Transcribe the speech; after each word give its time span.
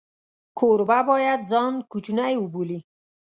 کوربه 0.57 0.99
باید 1.09 1.39
ځان 1.51 1.73
کوچنی 1.91 2.33
وبولي. 2.37 2.79